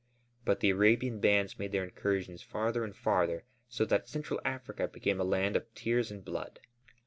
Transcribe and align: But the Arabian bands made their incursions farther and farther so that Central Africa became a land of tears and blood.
But 0.45 0.61
the 0.61 0.71
Arabian 0.71 1.19
bands 1.19 1.59
made 1.59 1.71
their 1.73 1.83
incursions 1.83 2.41
farther 2.41 2.83
and 2.83 2.95
farther 2.95 3.43
so 3.69 3.85
that 3.85 4.09
Central 4.09 4.41
Africa 4.43 4.87
became 4.87 5.19
a 5.21 5.23
land 5.23 5.55
of 5.55 5.71
tears 5.75 6.09
and 6.09 6.25
blood. 6.25 6.59